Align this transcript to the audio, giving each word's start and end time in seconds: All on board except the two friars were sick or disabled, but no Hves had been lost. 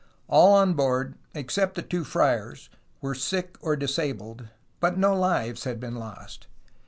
All 0.27 0.55
on 0.55 0.73
board 0.73 1.13
except 1.35 1.75
the 1.75 1.83
two 1.83 2.03
friars 2.03 2.71
were 3.01 3.13
sick 3.13 3.55
or 3.61 3.75
disabled, 3.75 4.47
but 4.79 4.97
no 4.97 5.13
Hves 5.13 5.63
had 5.65 5.79
been 5.79 5.93
lost. 5.93 6.47